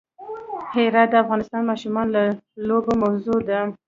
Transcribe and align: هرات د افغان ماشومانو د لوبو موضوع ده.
هرات 0.73 1.07
د 1.11 1.13
افغان 1.23 1.41
ماشومانو 1.71 2.11
د 2.15 2.19
لوبو 2.67 2.91
موضوع 3.03 3.37
ده. 3.49 3.59